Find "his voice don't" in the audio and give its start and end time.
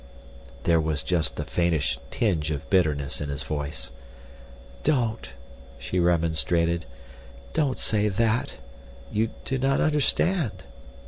3.29-5.29